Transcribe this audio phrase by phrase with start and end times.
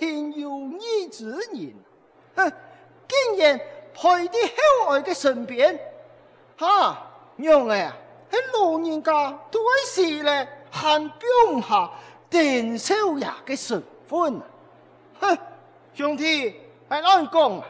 [0.00, 1.74] 情有义之人，
[2.34, 2.50] 哼！
[3.06, 3.60] 竟然
[3.92, 4.50] 陪啲
[4.80, 5.78] 后爱嘅身边，
[6.56, 7.06] 哈！
[7.36, 7.94] 娘啊，
[8.30, 11.28] 喺老人家对视咧，还表
[11.68, 11.90] 下
[12.30, 14.40] 邓少爷嘅身份，
[15.20, 15.38] 哼！
[15.92, 16.56] 兄弟系
[16.88, 17.66] 安讲啊，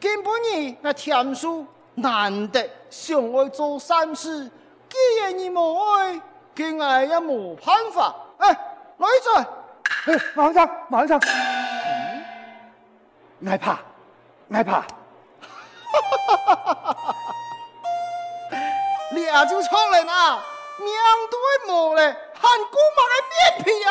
[0.00, 4.50] 根本你那天书难得相爱做善事，
[4.88, 6.20] 既然你冇爱，
[6.56, 8.48] 佢爱也冇办法，哎，
[8.98, 9.61] 来一
[10.06, 11.20] 哎，马先生，马先生，
[13.46, 13.78] 害怕，
[14.50, 14.84] 害怕，
[19.14, 20.42] 你啊就错了啦，
[20.78, 20.88] 面
[21.30, 22.02] 对我嘞，
[22.34, 23.90] 喊姑妈来面皮啊！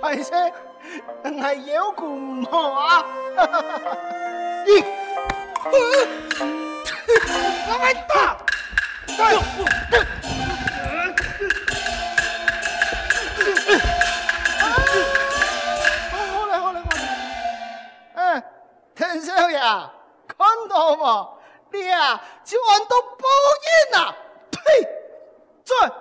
[0.00, 0.52] 大声，
[1.24, 3.04] 系有功啊！
[4.66, 4.68] 你，
[7.68, 8.36] 我来打，
[9.18, 9.24] 打！
[16.12, 17.00] 好嘞，好嘞，好嘞！
[18.14, 18.18] 哎，
[18.94, 20.38] 邓少爷，看
[20.68, 21.30] 到吗？
[21.72, 23.24] 你啊，就按到报
[23.66, 24.14] 应了。
[24.52, 24.58] 呸！
[25.64, 25.92] 转。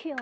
[0.00, 0.16] 阿强，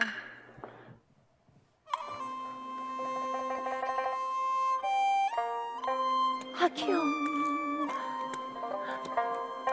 [6.59, 6.83] 阿强，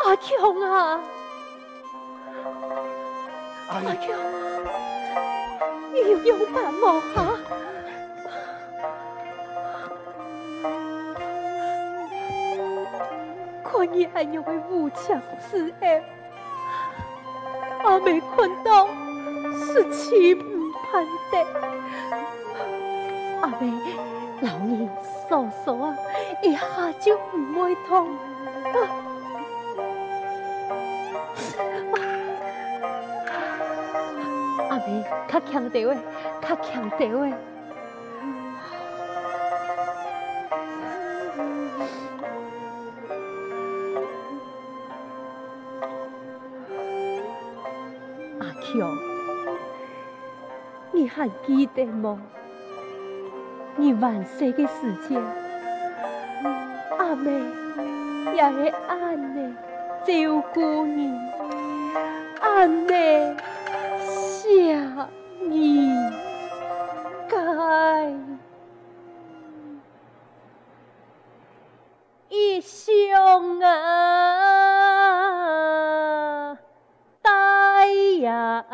[0.06, 1.02] 阿强啊！
[3.70, 4.06] 阿强，
[5.92, 6.84] 你有有办冇
[7.16, 7.18] 啊？
[13.64, 16.04] 看你还有位无强之爱，
[17.84, 18.88] 阿妹看到。
[19.58, 21.36] 是气不盼的，
[23.42, 23.72] 阿妹，
[24.42, 24.90] 老人
[25.30, 25.96] 嫂嫂啊，
[26.42, 26.62] 一下
[27.00, 28.08] 就唔会痛。
[28.74, 28.78] 啊、
[34.70, 35.98] 阿妹，较强点位，
[36.42, 37.34] 较强点位。
[51.16, 52.22] 还记得吗？
[53.78, 55.18] 你完世的时间，
[56.98, 57.32] 阿妹
[58.36, 59.56] 也是安尼
[60.04, 60.14] 照
[60.54, 61.18] 顾你，
[62.42, 62.90] 安尼
[64.02, 65.10] 想
[65.40, 65.90] 你，
[67.30, 67.38] 该
[72.28, 73.72] 一生啊，
[77.22, 77.88] 带
[78.20, 78.66] 呀。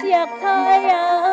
[0.00, 1.29] 爱食菜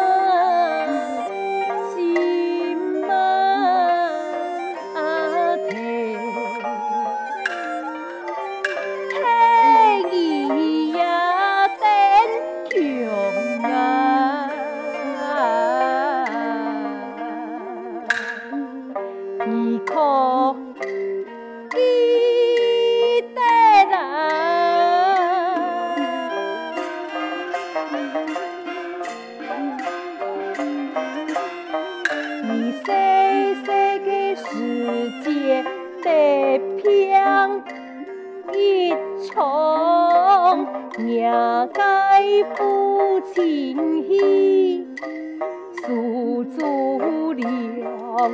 [47.38, 48.32] 娘。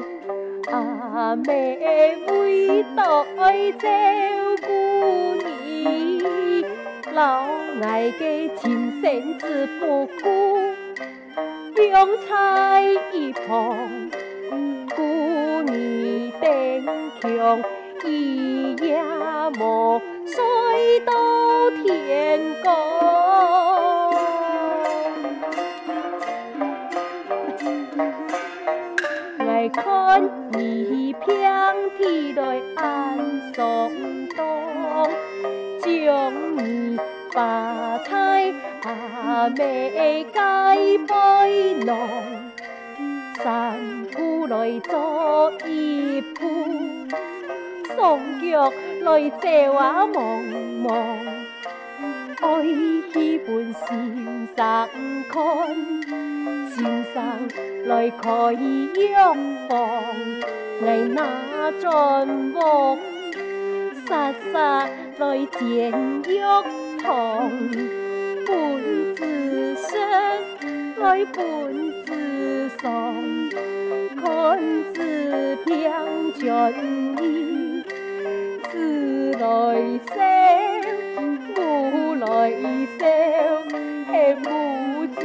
[0.71, 1.77] 阿妹
[2.27, 3.03] 为代
[3.73, 3.85] 照
[4.65, 4.67] 顾
[5.43, 6.65] 你，
[7.13, 7.43] 老
[7.81, 10.23] 爱的亲生子不顾，
[11.81, 14.09] 用菜一捧，
[14.95, 15.01] 顾
[15.63, 16.81] 你变
[17.21, 17.61] 强，
[18.05, 19.03] 一夜
[19.59, 21.13] 无睡到
[21.83, 23.72] 天光。
[30.53, 31.03] 看你。
[31.25, 33.17] 向天来安
[33.53, 35.09] 松东，
[35.81, 36.99] 将你
[37.33, 38.53] 把菜
[38.83, 40.39] 阿妹解
[41.07, 41.97] 背囊，
[43.37, 43.79] 三
[44.15, 46.49] 姑来做一铺，
[47.95, 48.71] 双脚
[49.03, 50.13] 来借我望
[50.83, 51.42] 望，
[52.43, 52.61] 爱
[53.13, 54.89] 去本心上
[55.29, 55.41] 看，
[56.75, 57.23] 心上
[57.85, 58.27] 来开
[59.13, 59.33] 药
[59.69, 60.03] 房。
[60.81, 62.97] 来拿砖木，
[64.05, 64.85] 沙沙
[65.17, 65.93] 来煎
[66.35, 66.61] 药
[67.01, 67.49] 汤，
[68.45, 69.89] 本子生
[70.97, 71.37] 来本
[72.03, 73.15] 子丧，
[74.21, 74.59] 看
[74.93, 75.81] 子偏
[76.41, 76.73] 转
[77.23, 77.81] 意，
[78.69, 79.45] 子来
[80.09, 80.19] 生，
[82.33, 82.49] 来
[82.97, 83.05] 生，
[84.11, 85.21] 嘿母子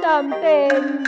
[0.00, 1.04] 难定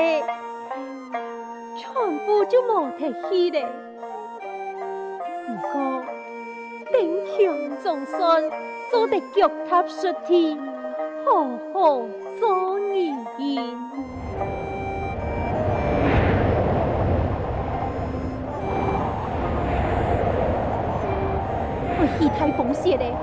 [1.77, 3.65] 全部就无提起嘞。
[7.88, 8.44] 总算
[8.91, 10.58] 做得脚踏实地，
[11.25, 12.01] 好好
[12.38, 13.15] 做人。
[21.98, 23.13] 我戏太风险嘞，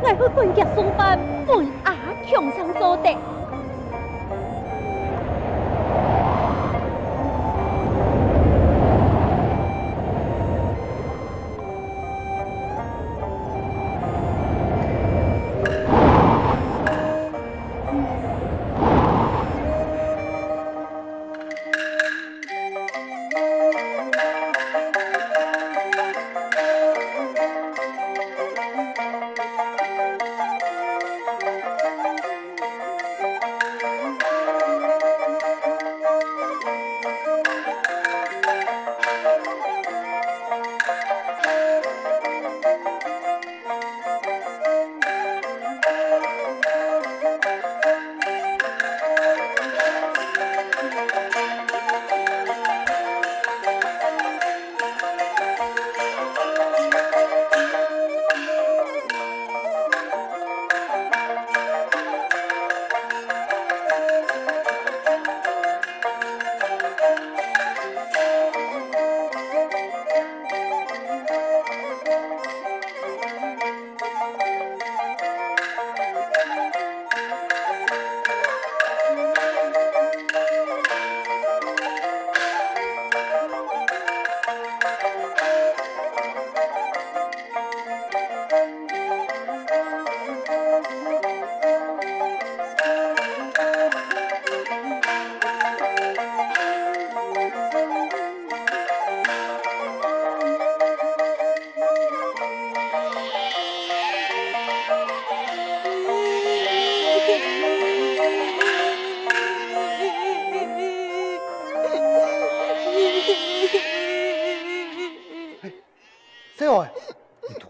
[0.00, 1.92] 我去关家送饭，管阿
[2.24, 3.10] 强上做的。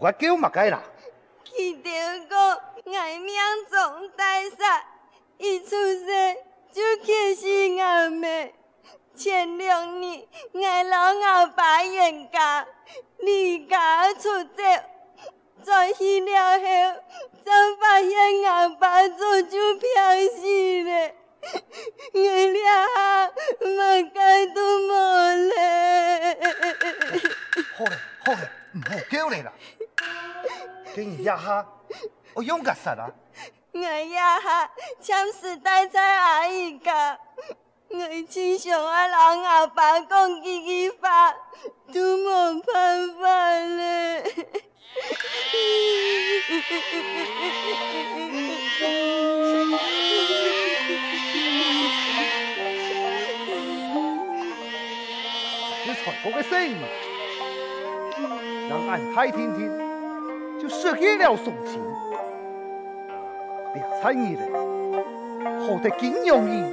[0.03, 0.83] 我叫马该啦？
[1.45, 1.89] 记得
[2.29, 2.59] 讲
[2.93, 3.33] 爱命
[3.71, 4.81] 中大煞，
[5.37, 6.35] 一出生
[6.73, 8.53] 就开始暗妹。
[9.15, 12.67] 前两年爱老阿爸冤家
[13.19, 14.61] 离家出走，
[15.63, 16.65] 在去了后，
[17.45, 19.89] 才发现阿爸早就病
[20.35, 21.11] 死了。
[22.13, 22.19] 我
[22.51, 23.31] 俩
[23.61, 24.91] 马该都没
[25.47, 25.55] 了。
[27.77, 29.53] 好嘞，好嘞，唔好叫你啦。
[30.95, 31.65] 今日呀哈，
[32.33, 33.09] 我用个啥啦？
[33.71, 34.69] 我呀哈，
[35.01, 37.17] 抢时代在阿姨家，
[37.89, 37.97] 我
[38.29, 41.33] 亲像阿老阿爸讲几句话，
[41.91, 44.21] 都没办法了。
[55.85, 56.77] 你传过个声音，
[58.69, 59.82] 让俺太听听。
[60.63, 61.81] 就失去了送亲，
[63.73, 64.41] 别猜你了，
[65.59, 66.71] 好在金庸人，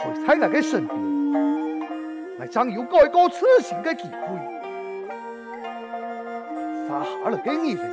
[0.00, 0.98] 会在那个身边，
[2.40, 4.36] 来将有改过自新的机会，
[6.88, 7.84] 撒下了给你了，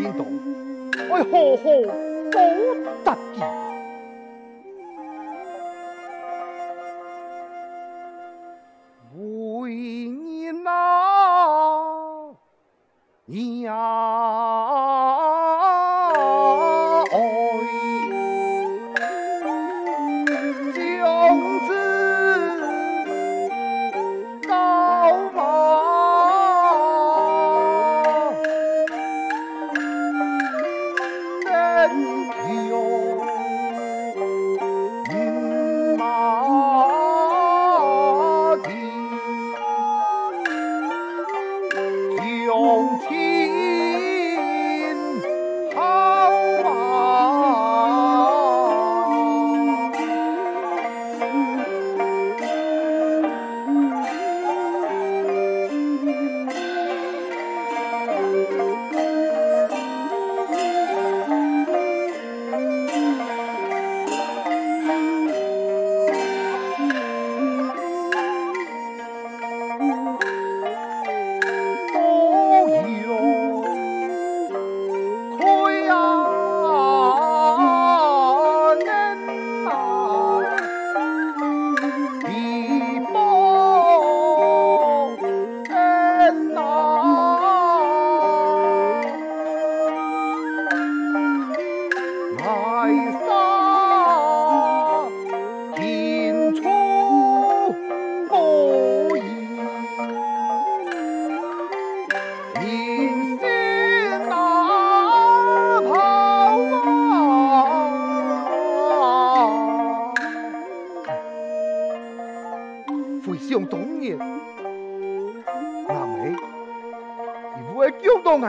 [0.00, 0.26] 应当
[1.08, 1.62] 会好好
[2.32, 2.40] 报
[3.04, 3.63] 答的。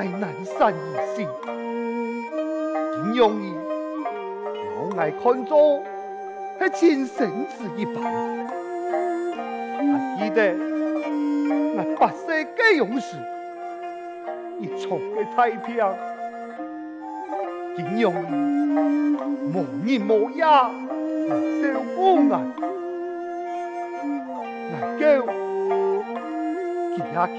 [0.06, 1.18] 叫到我南山而死，
[2.94, 3.44] 金庸儿
[4.78, 5.82] 我爱看作
[6.60, 7.96] 系亲生子一般，
[9.80, 10.40] 还记得
[11.76, 13.18] 我八岁嘅勇士，
[14.60, 15.76] 一场嘅太平，
[17.76, 18.18] 金庸儿
[19.54, 20.44] 无日无夜
[21.62, 21.64] 守
[21.96, 21.98] 护
[22.30, 22.32] 我。
[24.98, 25.04] 叫，
[26.96, 27.38] 其他叫，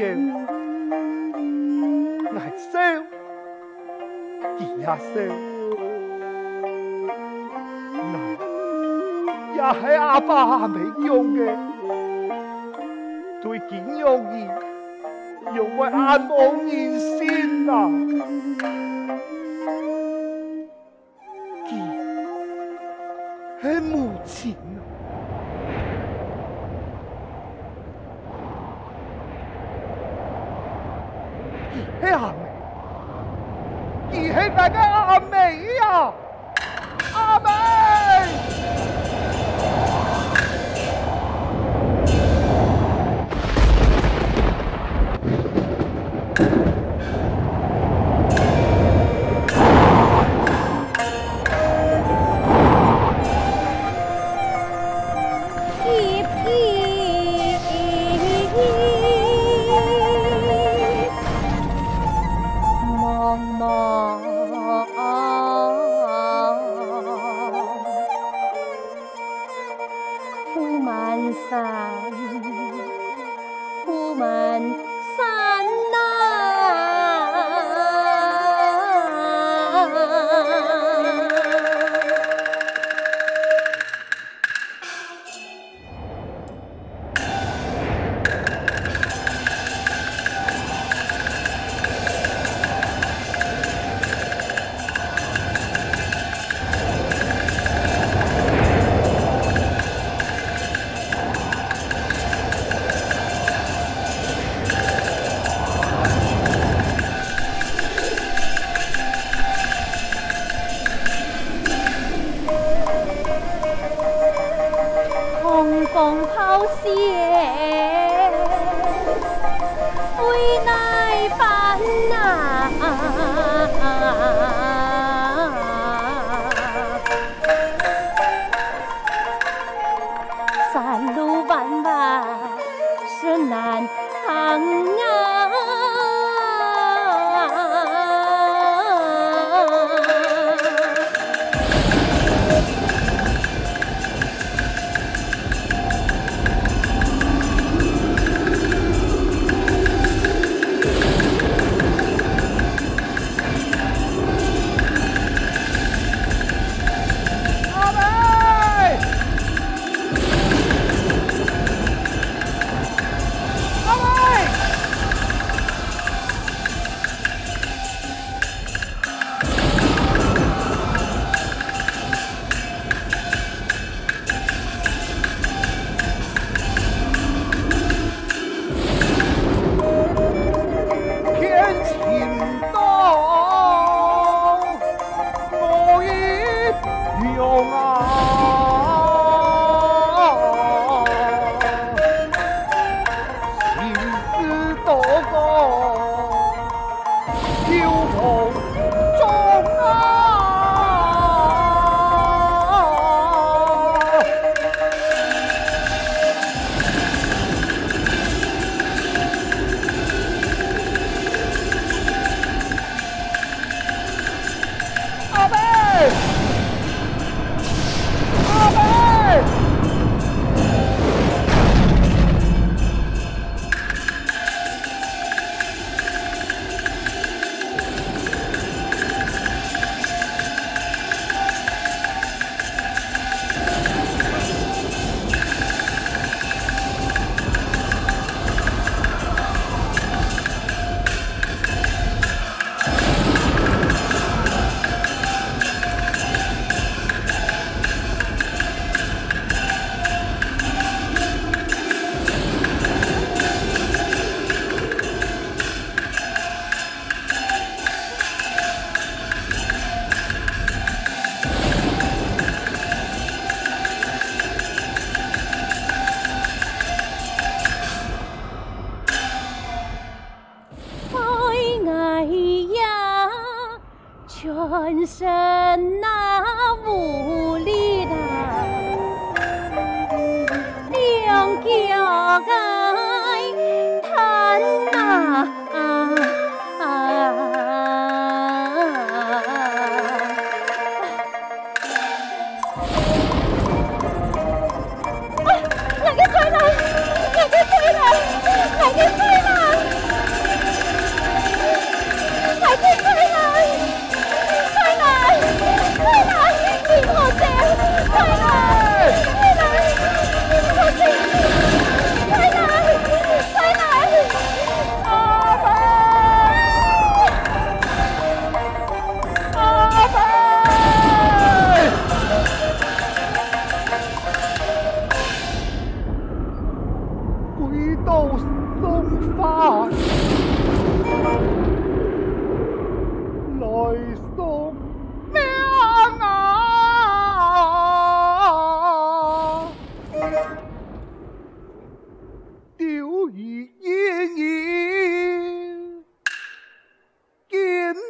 [4.58, 5.04] 其他烧，
[9.52, 11.38] 挨也系阿爸阿妹讲嘅，
[13.42, 14.32] 对金庸儿
[15.54, 16.36] 又会安忘
[16.66, 17.72] 人心啊！
[23.62, 24.75] 佢系母亲。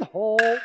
[0.01, 0.61] 人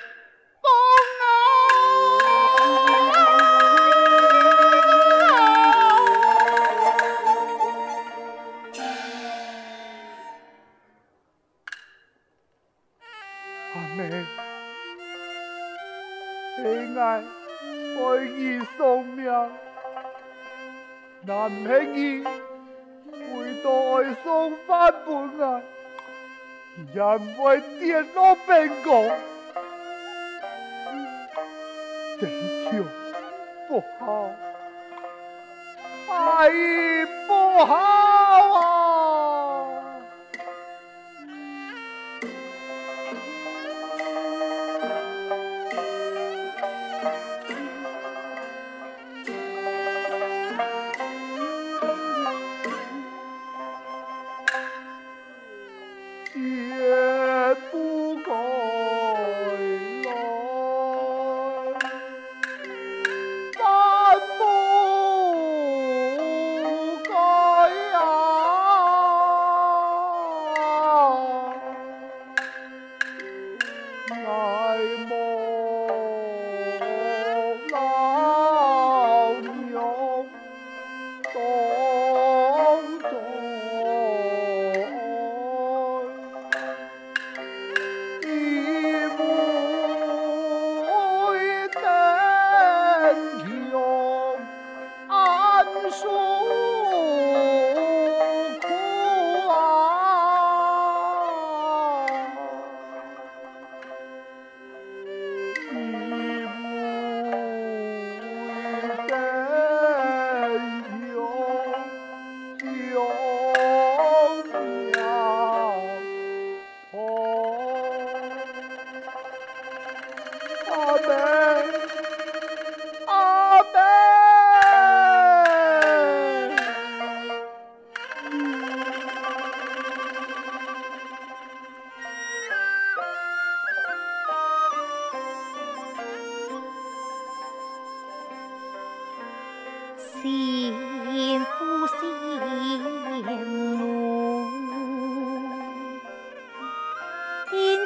[95.91, 96.20] 说。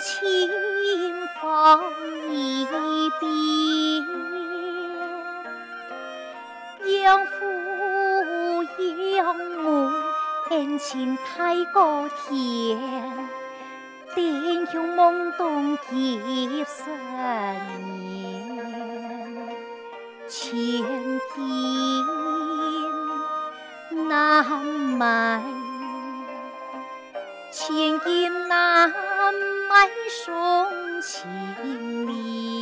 [0.06, 0.52] 清
[1.42, 1.82] 风
[2.32, 2.64] 一
[3.20, 3.28] 别
[7.02, 7.34] 养父
[9.16, 9.92] 养母
[10.52, 12.78] 恩情太过甜
[14.14, 16.84] 定有懵懂几十
[17.82, 17.98] 年
[20.30, 20.84] 千
[21.34, 21.42] 金
[24.08, 25.42] 难买
[27.52, 29.05] 千金难
[30.10, 31.28] 送情
[32.12, 32.55] 意。